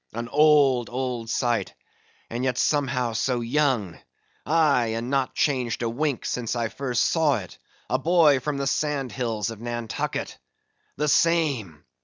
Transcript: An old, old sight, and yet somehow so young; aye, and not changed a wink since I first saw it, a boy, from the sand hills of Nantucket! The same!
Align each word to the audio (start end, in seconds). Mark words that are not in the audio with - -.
An 0.13 0.29
old, 0.29 0.89
old 0.89 1.29
sight, 1.29 1.75
and 2.27 2.43
yet 2.43 2.57
somehow 2.57 3.13
so 3.13 3.41
young; 3.41 3.99
aye, 4.47 4.93
and 4.95 5.11
not 5.11 5.35
changed 5.35 5.83
a 5.83 5.89
wink 5.91 6.25
since 6.25 6.55
I 6.55 6.69
first 6.69 7.03
saw 7.03 7.37
it, 7.37 7.59
a 7.87 7.99
boy, 7.99 8.39
from 8.39 8.57
the 8.57 8.65
sand 8.65 9.11
hills 9.11 9.51
of 9.51 9.61
Nantucket! 9.61 10.39
The 10.97 11.07
same! 11.07 11.83